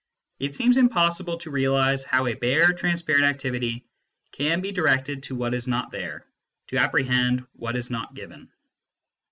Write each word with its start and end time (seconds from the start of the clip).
It 0.39 0.55
seems 0.55 0.77
impossible 0.77 1.37
to 1.37 1.51
realise 1.51 2.03
how 2.03 2.25
a 2.25 2.33
bare, 2.33 2.73
transparent 2.73 3.23
activity 3.23 3.85
can 4.31 4.59
be 4.59 4.71
directed 4.71 5.21
to 5.21 5.35
what 5.35 5.53
is 5.53 5.67
not 5.67 5.91
there, 5.91 6.25
to 6.69 6.77
apprehend 6.77 7.45
what 7.53 7.75
is 7.75 7.91
not 7.91 8.15
given." 8.15 8.51